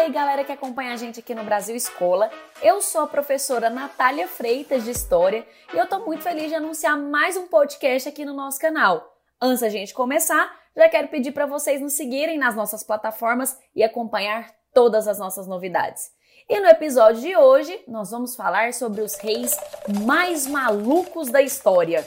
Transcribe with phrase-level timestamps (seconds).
[0.00, 2.30] aí, galera que acompanha a gente aqui no Brasil Escola.
[2.62, 6.96] Eu sou a professora Natália Freitas de História e eu tô muito feliz de anunciar
[6.96, 9.14] mais um podcast aqui no nosso canal.
[9.40, 13.82] Antes da gente começar, já quero pedir para vocês nos seguirem nas nossas plataformas e
[13.82, 16.10] acompanhar todas as nossas novidades.
[16.48, 19.54] E no episódio de hoje, nós vamos falar sobre os reis
[20.06, 22.06] mais malucos da história.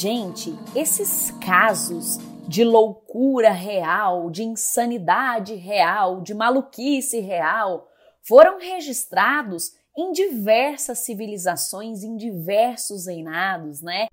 [0.00, 7.88] Gente, esses casos de loucura real, de insanidade real, de maluquice real,
[8.22, 14.06] foram registrados em diversas civilizações, em diversos reinados, né?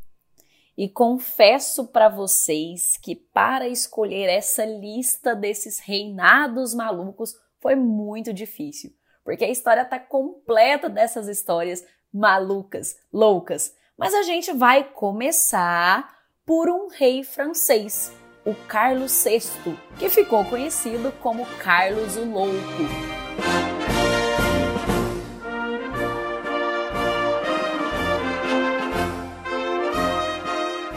[0.75, 8.89] E confesso para vocês que para escolher essa lista desses reinados malucos foi muito difícil,
[9.23, 13.75] porque a história tá completa dessas histórias malucas, loucas.
[13.97, 16.13] Mas a gente vai começar
[16.45, 18.11] por um rei francês,
[18.45, 22.53] o Carlos VI, que ficou conhecido como Carlos o Louco.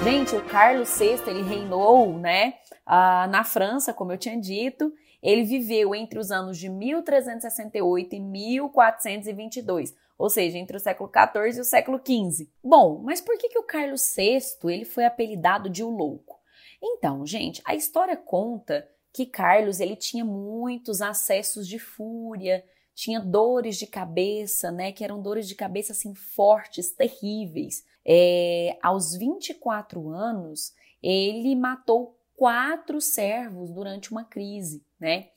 [0.02, 2.54] Gente, o Carlos VI ele reinou, né,
[2.84, 4.92] uh, na França, como eu tinha dito.
[5.22, 11.56] Ele viveu entre os anos de 1368 e 1422 ou seja, entre o século XIV
[11.56, 12.50] e o século XV.
[12.62, 16.38] Bom, mas por que, que o Carlos VI ele foi apelidado de o Louco?
[16.82, 23.76] Então, gente, a história conta que Carlos ele tinha muitos acessos de fúria, tinha dores
[23.76, 27.84] de cabeça, né, que eram dores de cabeça assim fortes, terríveis.
[28.04, 35.28] É, aos 24 anos, ele matou quatro servos durante uma crise, né?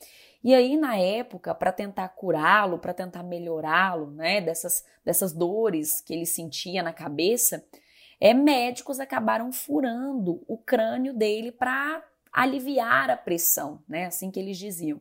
[0.42, 6.12] E aí, na época, para tentar curá-lo, para tentar melhorá-lo, né, dessas, dessas dores que
[6.12, 7.64] ele sentia na cabeça,
[8.20, 14.58] é, médicos acabaram furando o crânio dele para aliviar a pressão, né, assim que eles
[14.58, 15.00] diziam.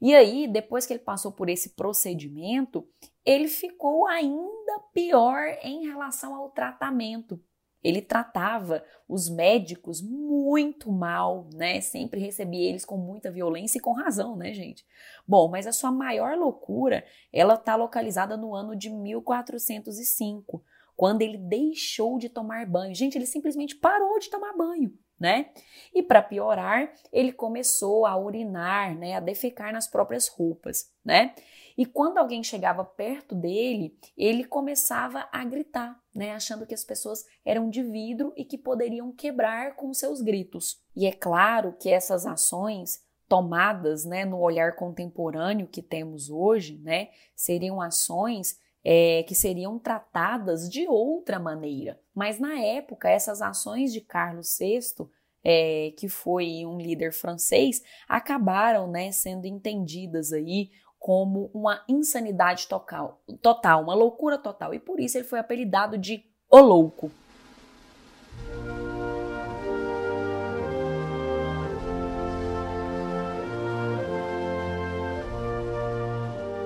[0.00, 2.86] E aí, depois que ele passou por esse procedimento,
[3.24, 7.40] ele ficou ainda pior em relação ao tratamento.
[7.84, 11.82] Ele tratava os médicos muito mal, né?
[11.82, 14.86] Sempre recebia eles com muita violência e com razão, né, gente?
[15.28, 20.64] Bom, mas a sua maior loucura, ela está localizada no ano de 1405,
[20.96, 22.94] quando ele deixou de tomar banho.
[22.94, 25.50] Gente, ele simplesmente parou de tomar banho, né?
[25.92, 31.34] E para piorar, ele começou a urinar, né, a defecar nas próprias roupas, né?
[31.76, 37.24] E quando alguém chegava perto dele, ele começava a gritar, né, achando que as pessoas
[37.44, 40.80] eram de vidro e que poderiam quebrar com seus gritos.
[40.94, 47.08] E é claro que essas ações tomadas, né, no olhar contemporâneo que temos hoje, né,
[47.34, 51.98] seriam ações é, que seriam tratadas de outra maneira.
[52.14, 55.08] Mas na época, essas ações de Carlos VI
[55.44, 60.70] é, que foi um líder francês, acabaram né, sendo entendidas aí
[61.04, 64.72] como uma insanidade total, total, uma loucura total.
[64.72, 67.10] E por isso ele foi apelidado de O Louco.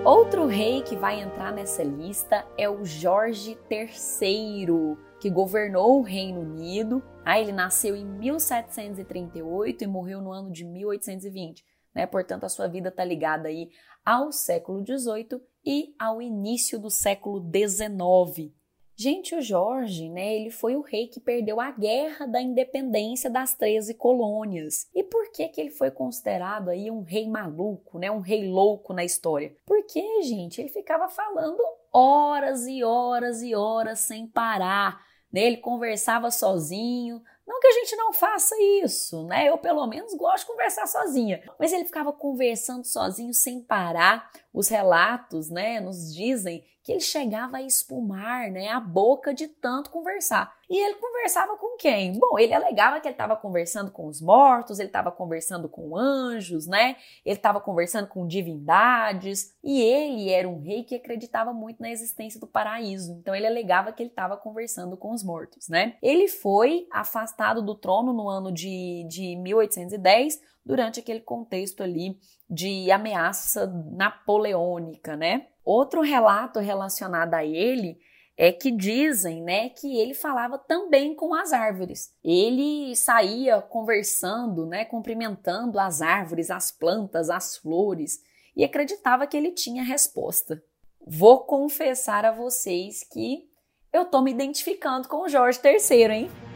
[0.04, 6.42] Outro rei que vai entrar nessa lista é o Jorge III, que governou o Reino
[6.42, 7.02] Unido.
[7.24, 12.06] Ah, ele nasceu em 1738 e morreu no ano de 1820 né?
[12.06, 13.70] Portanto, a sua vida está ligada aí
[14.04, 18.52] ao século XVIII e ao início do século XIX.
[19.00, 23.54] Gente, o Jorge, né, ele foi o rei que perdeu a guerra da independência das
[23.54, 24.88] 13 colônias.
[24.92, 28.92] E por que que ele foi considerado aí um rei maluco, né, um rei louco
[28.92, 29.54] na história?
[29.64, 31.62] Porque, gente, ele ficava falando
[31.92, 35.00] horas e horas e horas sem parar,
[35.32, 35.42] né?
[35.42, 38.54] Ele conversava sozinho, não que a gente não faça
[38.84, 39.48] isso, né?
[39.48, 41.42] Eu, pelo menos, gosto de conversar sozinha.
[41.58, 44.30] Mas ele ficava conversando sozinho sem parar.
[44.58, 49.88] Os relatos, né, nos dizem que ele chegava a espumar, né, a boca de tanto
[49.88, 50.52] conversar.
[50.68, 52.18] E ele conversava com quem?
[52.18, 56.66] Bom, ele alegava que ele estava conversando com os mortos, ele estava conversando com anjos,
[56.66, 56.96] né?
[57.24, 62.40] Ele estava conversando com divindades, e ele era um rei que acreditava muito na existência
[62.40, 63.12] do paraíso.
[63.12, 65.96] Então ele alegava que ele estava conversando com os mortos, né?
[66.02, 72.90] Ele foi afastado do trono no ano de, de 1810 durante aquele contexto ali de
[72.90, 75.46] ameaça napoleônica, né?
[75.64, 77.98] Outro relato relacionado a ele
[78.36, 82.12] é que dizem, né, que ele falava também com as árvores.
[82.22, 88.20] Ele saía conversando, né, cumprimentando as árvores, as plantas, as flores
[88.54, 90.62] e acreditava que ele tinha resposta.
[91.04, 93.48] Vou confessar a vocês que
[93.90, 96.47] eu tô me identificando com o Jorge III, hein?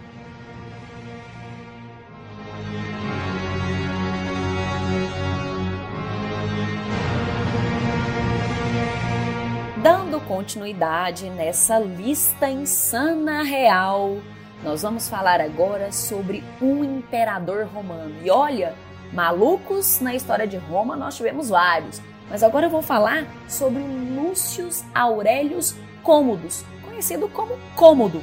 [10.32, 14.16] Continuidade nessa lista insana real,
[14.64, 18.14] nós vamos falar agora sobre um imperador romano.
[18.24, 18.74] E olha,
[19.12, 22.00] malucos na história de Roma nós tivemos vários,
[22.30, 28.22] mas agora eu vou falar sobre Lúcius Aurelius Cômodos, conhecido como Cômodo.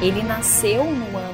[0.00, 1.29] Ele nasceu no ano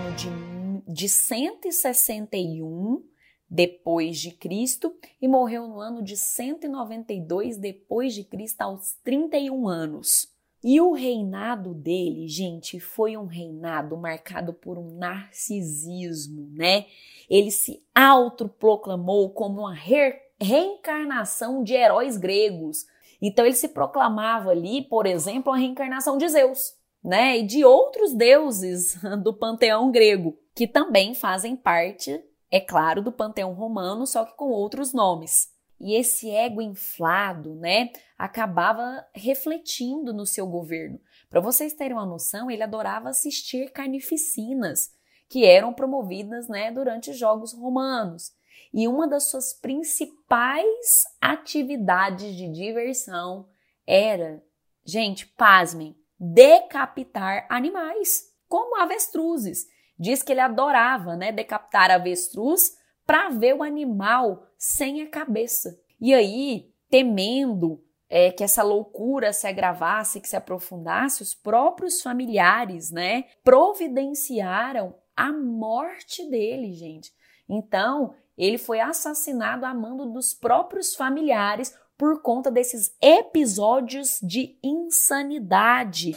[0.96, 3.04] de, de 161
[3.48, 10.34] depois de Cristo e morreu no ano de 192 depois de Cristo aos 31 anos.
[10.64, 16.86] E o reinado dele, gente, foi um reinado marcado por um narcisismo, né?
[17.30, 22.84] Ele se autoproclamou como uma re reencarnação de heróis gregos.
[23.22, 26.74] Então ele se proclamava ali, por exemplo, a reencarnação de Zeus
[27.06, 32.18] né, e de outros deuses do panteão grego, que também fazem parte,
[32.50, 35.54] é claro, do panteão romano, só que com outros nomes.
[35.78, 40.98] E esse ego inflado, né, acabava refletindo no seu governo.
[41.28, 44.94] Para vocês terem uma noção, ele adorava assistir carnificinas
[45.28, 48.32] que eram promovidas, né, durante os jogos romanos.
[48.72, 53.46] E uma das suas principais atividades de diversão
[53.86, 54.42] era,
[54.86, 59.66] gente, pasmem, decapitar animais, como avestruzes.
[59.98, 62.76] Diz que ele adorava, né, decapitar avestruz
[63.06, 65.78] para ver o animal sem a cabeça.
[66.00, 72.90] E aí, temendo é, que essa loucura se agravasse, que se aprofundasse, os próprios familiares,
[72.90, 77.12] né, providenciaram a morte dele, gente.
[77.48, 86.14] Então, ele foi assassinado a mando dos próprios familiares por conta desses episódios de insanidade.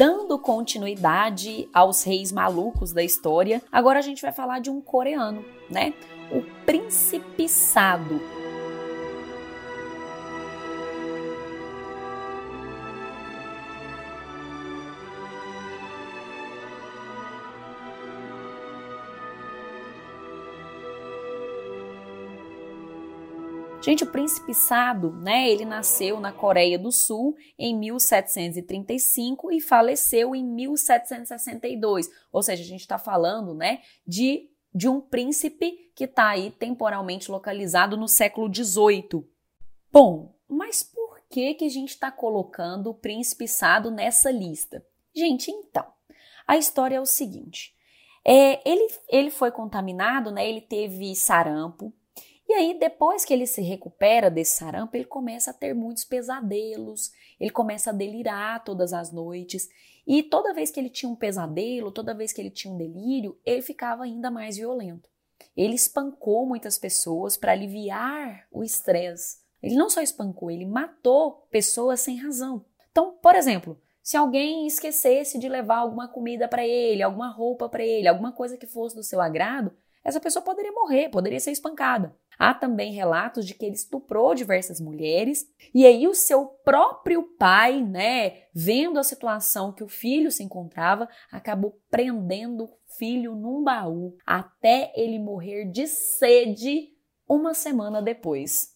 [0.00, 5.44] Dando continuidade aos reis malucos da história, agora a gente vai falar de um coreano,
[5.68, 5.92] né?
[6.32, 8.18] O Príncipe Sado.
[23.82, 30.34] Gente, o príncipe Sado, né, ele nasceu na Coreia do Sul em 1735 e faleceu
[30.34, 32.10] em 1762.
[32.30, 37.30] Ou seja, a gente está falando, né, de, de um príncipe que está aí temporalmente
[37.30, 39.26] localizado no século XVIII.
[39.90, 44.84] Bom, mas por que que a gente está colocando o príncipe Sado nessa lista?
[45.14, 45.86] Gente, então,
[46.46, 47.74] a história é o seguinte.
[48.22, 50.46] É, ele, ele foi contaminado, né?
[50.46, 51.94] Ele teve sarampo,
[52.50, 57.12] e aí, depois que ele se recupera desse sarampo, ele começa a ter muitos pesadelos,
[57.38, 59.68] ele começa a delirar todas as noites.
[60.04, 63.38] E toda vez que ele tinha um pesadelo, toda vez que ele tinha um delírio,
[63.44, 65.08] ele ficava ainda mais violento.
[65.56, 69.38] Ele espancou muitas pessoas para aliviar o estresse.
[69.62, 72.64] Ele não só espancou, ele matou pessoas sem razão.
[72.90, 77.84] Então, por exemplo, se alguém esquecesse de levar alguma comida para ele, alguma roupa para
[77.84, 79.72] ele, alguma coisa que fosse do seu agrado,
[80.02, 82.12] essa pessoa poderia morrer, poderia ser espancada.
[82.40, 87.82] Há também relatos de que ele estuprou diversas mulheres e aí o seu próprio pai,
[87.82, 94.16] né, vendo a situação que o filho se encontrava, acabou prendendo o filho num baú
[94.26, 96.88] até ele morrer de sede
[97.28, 98.74] uma semana depois.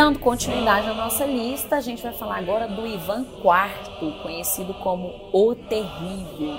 [0.00, 5.12] Dando continuidade à nossa lista, a gente vai falar agora do Ivan IV, conhecido como
[5.30, 6.58] o Terrível.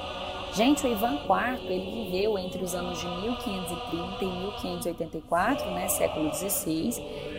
[0.53, 6.31] Gente, o Ivan IV ele viveu entre os anos de 1530 e 1584, né, século
[6.31, 6.91] XVI,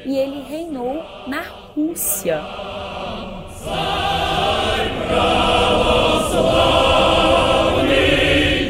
[0.05, 1.43] e ele reinou na
[1.73, 2.41] Rússia.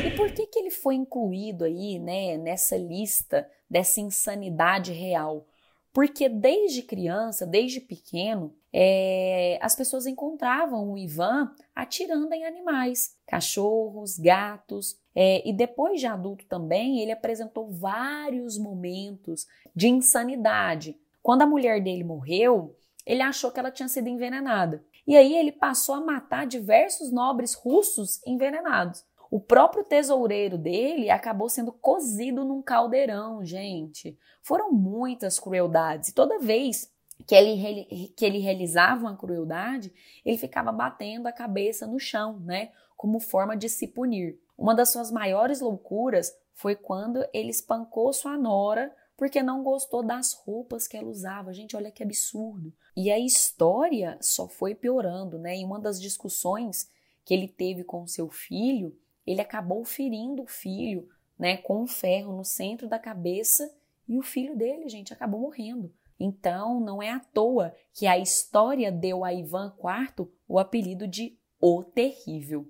[0.04, 5.46] E por que, que ele foi incluído aí, né, nessa lista dessa insanidade real?
[5.92, 14.18] Porque desde criança, desde pequeno, é, as pessoas encontravam o Ivan atirando em animais, cachorros,
[14.18, 14.98] gatos.
[15.14, 19.46] É, e depois de adulto também, ele apresentou vários momentos
[19.76, 20.98] de insanidade.
[21.22, 24.82] Quando a mulher dele morreu, ele achou que ela tinha sido envenenada.
[25.06, 29.04] E aí ele passou a matar diversos nobres russos envenenados.
[29.32, 34.18] O próprio tesoureiro dele acabou sendo cozido num caldeirão, gente.
[34.42, 36.12] Foram muitas crueldades.
[36.12, 36.92] Toda vez
[37.26, 39.90] que ele, que ele realizava uma crueldade,
[40.22, 42.72] ele ficava batendo a cabeça no chão, né?
[42.94, 44.38] Como forma de se punir.
[44.54, 50.34] Uma das suas maiores loucuras foi quando ele espancou sua nora porque não gostou das
[50.34, 51.54] roupas que ela usava.
[51.54, 52.70] Gente, olha que absurdo.
[52.94, 55.54] E a história só foi piorando, né?
[55.54, 56.90] Em uma das discussões
[57.24, 58.94] que ele teve com seu filho,
[59.26, 63.72] ele acabou ferindo o filho, né, com um ferro no centro da cabeça
[64.08, 65.92] e o filho dele, gente, acabou morrendo.
[66.18, 71.36] Então, não é à toa que a história deu a Ivan IV o apelido de
[71.60, 72.68] O Terrível.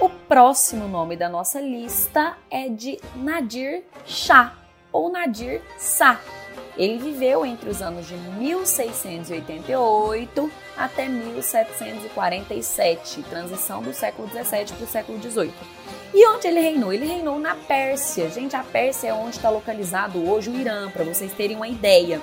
[0.00, 4.56] O próximo nome da nossa lista é de Nadir Shah
[4.92, 6.45] ou Nadir Shah.
[6.76, 14.86] Ele viveu entre os anos de 1688 até 1747, transição do século 17 para o
[14.86, 15.54] século 18.
[16.12, 16.92] E onde ele reinou?
[16.92, 18.28] Ele reinou na Pérsia.
[18.28, 22.20] Gente, a Pérsia é onde está localizado hoje o Irã, para vocês terem uma ideia.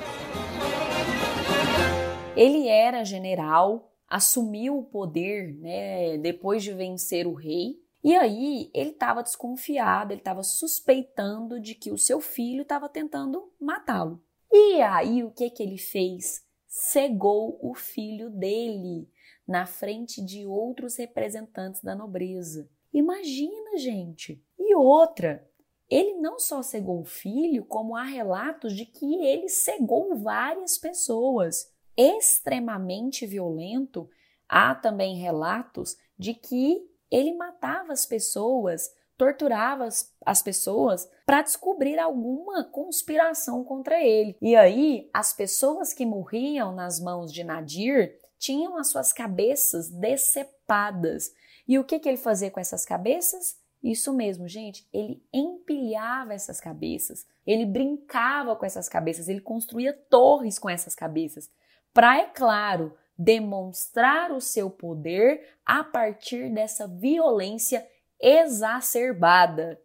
[2.35, 7.81] Ele era general, assumiu o poder né, depois de vencer o rei.
[8.03, 13.51] E aí ele estava desconfiado, ele estava suspeitando de que o seu filho estava tentando
[13.59, 14.21] matá-lo.
[14.55, 16.45] E aí o que que ele fez?
[16.67, 19.09] Cegou o filho dele
[19.47, 22.69] na frente de outros representantes da nobreza.
[22.93, 24.39] Imagina, gente.
[24.59, 25.43] E outra,
[25.89, 31.71] ele não só cegou o filho, como há relatos de que ele cegou várias pessoas.
[31.97, 34.07] Extremamente violento,
[34.47, 41.99] há também relatos de que ele matava as pessoas, torturava as, as pessoas para descobrir
[41.99, 44.35] alguma conspiração contra ele.
[44.41, 51.31] E aí, as pessoas que morriam nas mãos de Nadir tinham as suas cabeças decepadas
[51.67, 53.57] e o que, que ele fazia com essas cabeças?
[53.81, 60.57] Isso mesmo, gente, ele empilhava essas cabeças, ele brincava com essas cabeças, ele construía torres
[60.57, 61.49] com essas cabeças,
[61.93, 67.85] para, é claro, demonstrar o seu poder a partir dessa violência
[68.23, 69.77] exacerbada.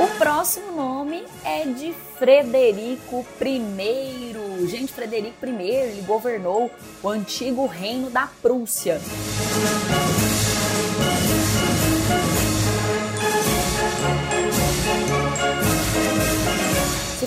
[0.00, 4.66] O próximo nome é de Frederico I.
[4.66, 6.70] Gente, Frederico I, ele governou
[7.02, 8.98] o antigo reino da Prússia.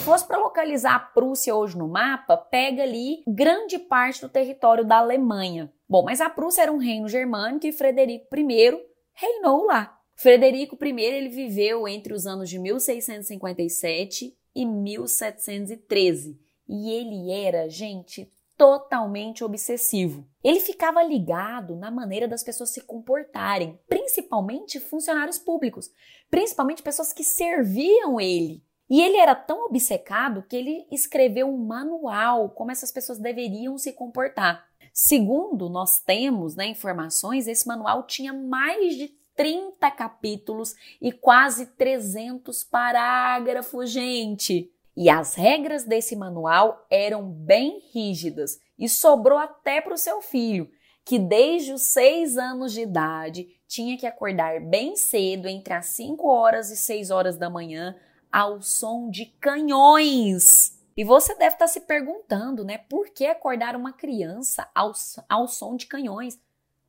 [0.06, 5.00] Fosse para localizar a Prússia hoje no mapa, pega ali grande parte do território da
[5.00, 5.74] Alemanha.
[5.90, 10.00] Bom, mas a Prússia era um reino germânico e Frederico I reinou lá.
[10.14, 16.40] Frederico I ele viveu entre os anos de 1657 e 1713.
[16.70, 20.24] E ele era, gente, totalmente obsessivo.
[20.44, 25.90] Ele ficava ligado na maneira das pessoas se comportarem, principalmente funcionários públicos,
[26.30, 28.64] principalmente pessoas que serviam ele.
[28.90, 33.94] E ele era tão obcecado que ele escreveu um manual como essas pessoas deveriam se
[33.94, 34.68] comportar.
[34.94, 42.64] Segundo nós temos né, informações, esse manual tinha mais de 30 capítulos e quase 300
[42.64, 44.72] parágrafos, gente.
[44.96, 50.70] E as regras desse manual eram bem rígidas e sobrou até para o seu filho,
[51.04, 56.26] que desde os 6 anos de idade tinha que acordar bem cedo, entre as 5
[56.28, 57.96] horas e 6 horas da manhã,
[58.36, 60.78] ao som de canhões.
[60.98, 64.94] E você deve estar tá se perguntando, né, por que acordar uma criança ao,
[65.30, 66.40] ao som de canhões?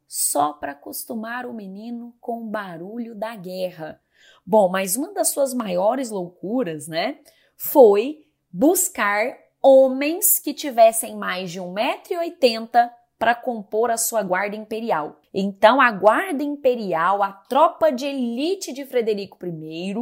[0.09, 4.00] só para acostumar o menino com o barulho da guerra.
[4.45, 7.19] Bom, mas uma das suas maiores loucuras, né,
[7.57, 15.21] foi buscar homens que tivessem mais de 1,80m para compor a sua guarda imperial.
[15.33, 19.95] Então, a guarda imperial, a tropa de elite de Frederico I,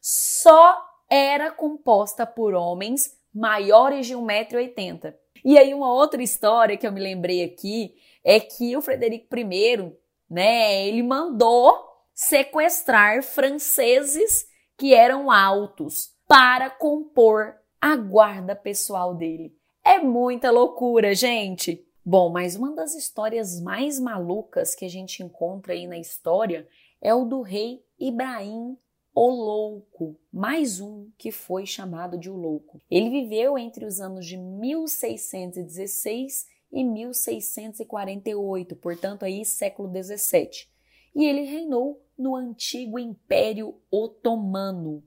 [0.00, 0.76] só
[1.08, 5.14] era composta por homens maiores de 1,80m.
[5.44, 9.92] E aí, uma outra história que eu me lembrei aqui é que o Frederico I,
[10.28, 11.72] né, ele mandou
[12.14, 19.54] sequestrar franceses que eram altos para compor a guarda pessoal dele.
[19.84, 21.84] É muita loucura, gente.
[22.04, 26.68] Bom, mas uma das histórias mais malucas que a gente encontra aí na história
[27.00, 28.76] é o do rei Ibrahim
[29.14, 32.80] o Louco, mais um que foi chamado de O Louco.
[32.90, 40.70] Ele viveu entre os anos de 1616 e 1648, portanto aí século 17.
[41.14, 45.02] E ele reinou no antigo Império Otomano.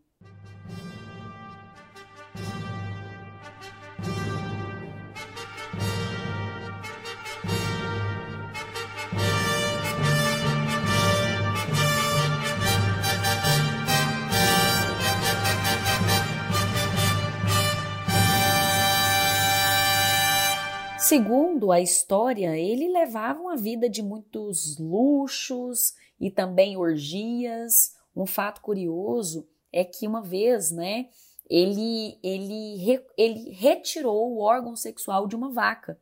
[21.03, 27.93] Segundo a história, ele levava uma vida de muitos luxos e também orgias.
[28.15, 31.09] Um fato curioso é que uma vez, né,
[31.49, 35.99] ele, ele, ele retirou o órgão sexual de uma vaca.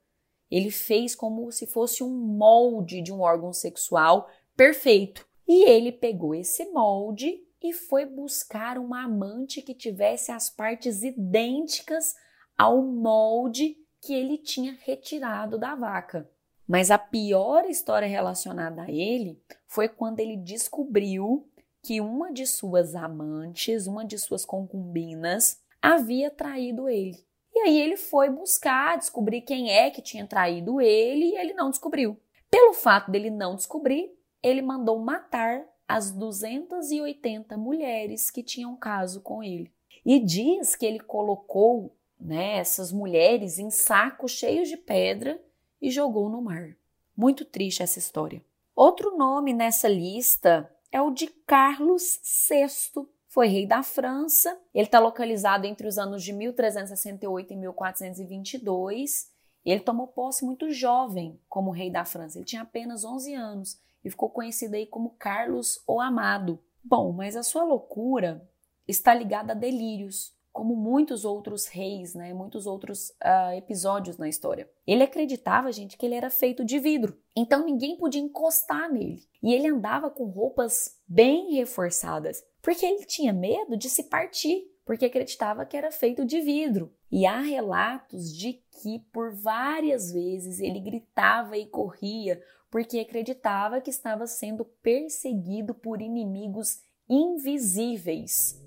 [0.52, 5.28] Ele fez como se fosse um molde de um órgão sexual perfeito.
[5.48, 12.14] E ele pegou esse molde e foi buscar uma amante que tivesse as partes idênticas
[12.56, 16.30] ao molde que ele tinha retirado da vaca.
[16.68, 21.48] Mas a pior história relacionada a ele foi quando ele descobriu
[21.84, 27.18] que uma de suas amantes, uma de suas concubinas, havia traído ele.
[27.54, 31.70] E aí ele foi buscar descobrir quem é que tinha traído ele e ele não
[31.70, 32.18] descobriu.
[32.50, 39.44] Pelo fato dele não descobrir, ele mandou matar as 280 mulheres que tinham caso com
[39.44, 39.72] ele.
[40.06, 45.42] E diz que ele colocou né, essas mulheres em sacos cheios de pedra
[45.82, 46.78] e jogou no mar.
[47.18, 48.44] Muito triste essa história.
[48.76, 53.08] Outro nome nessa lista é o de Carlos VI.
[53.28, 54.58] Foi rei da França.
[54.74, 59.32] Ele está localizado entre os anos de 1368 e 1422.
[59.66, 62.38] Ele tomou posse muito jovem como rei da França.
[62.38, 66.60] Ele tinha apenas 11 anos e ficou conhecido aí como Carlos o Amado.
[66.84, 68.48] Bom, mas a sua loucura
[68.88, 74.70] está ligada a delírios como muitos outros reis, né, muitos outros uh, episódios na história.
[74.86, 79.24] Ele acreditava, gente, que ele era feito de vidro, então ninguém podia encostar nele.
[79.42, 85.06] E ele andava com roupas bem reforçadas, porque ele tinha medo de se partir, porque
[85.06, 86.94] acreditava que era feito de vidro.
[87.12, 93.90] E há relatos de que por várias vezes ele gritava e corria porque acreditava que
[93.90, 98.58] estava sendo perseguido por inimigos invisíveis.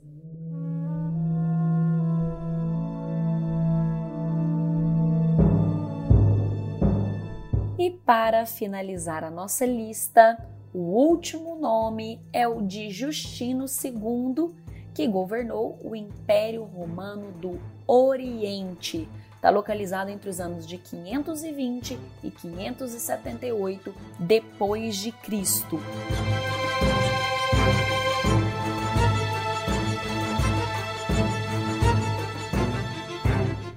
[8.05, 10.39] Para finalizar a nossa lista,
[10.73, 14.51] o último nome é o de Justino II,
[14.93, 19.09] que governou o Império Romano do Oriente.
[19.35, 25.79] Está localizado entre os anos de 520 e 578 depois de Cristo.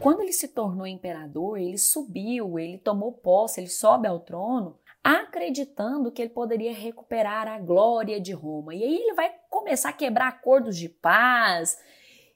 [0.08, 6.14] Quando ele se tornou imperador, ele subiu, ele tomou posse, ele sobe ao trono, acreditando
[6.14, 8.74] que ele poderia recuperar a glória de Roma.
[8.74, 11.78] E aí ele vai começar a quebrar acordos de paz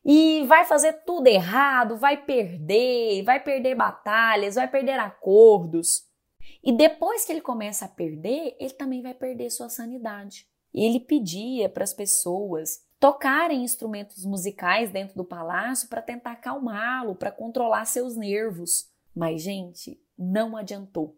[0.04, 6.10] e vai fazer tudo errado, vai perder, vai perder batalhas, vai perder acordos.
[6.62, 10.46] E depois que ele começa a perder, ele também vai perder sua sanidade.
[10.74, 17.16] E ele pedia para as pessoas tocarem instrumentos musicais dentro do palácio para tentar acalmá-lo,
[17.16, 18.92] para controlar seus nervos.
[19.14, 21.18] Mas, gente, não adiantou.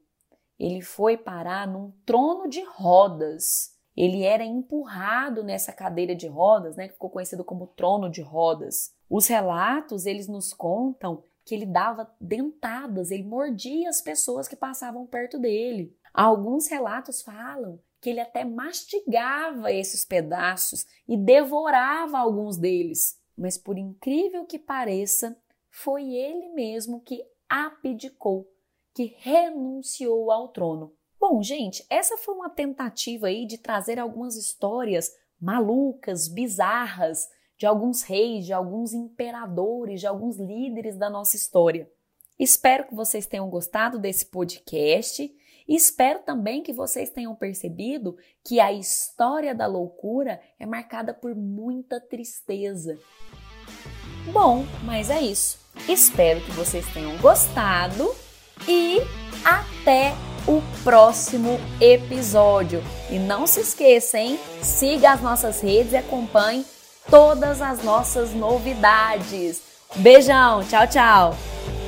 [0.58, 3.78] Ele foi parar num trono de rodas.
[3.98, 8.96] Ele era empurrado nessa cadeira de rodas, né, que ficou conhecido como trono de rodas.
[9.10, 15.06] Os relatos, eles nos contam que ele dava dentadas, ele mordia as pessoas que passavam
[15.06, 15.94] perto dele.
[16.14, 23.18] Alguns relatos falam que ele até mastigava esses pedaços e devorava alguns deles.
[23.38, 25.38] Mas por incrível que pareça,
[25.72, 28.46] foi ele mesmo que abdicou,
[28.94, 30.94] que renunciou ao trono.
[31.18, 38.02] Bom, gente, essa foi uma tentativa aí de trazer algumas histórias malucas, bizarras de alguns
[38.02, 41.90] reis, de alguns imperadores, de alguns líderes da nossa história.
[42.38, 45.34] Espero que vocês tenham gostado desse podcast
[45.68, 52.00] espero também que vocês tenham percebido que a história da loucura é marcada por muita
[52.00, 52.98] tristeza.
[54.32, 55.58] Bom, mas é isso.
[55.88, 58.14] Espero que vocês tenham gostado
[58.68, 59.00] e
[59.44, 60.14] até
[60.48, 62.82] o próximo episódio.
[63.10, 64.40] E não se esqueça, hein?
[64.62, 66.66] Siga as nossas redes e acompanhe
[67.10, 69.62] todas as nossas novidades.
[69.96, 71.83] Beijão, tchau, tchau!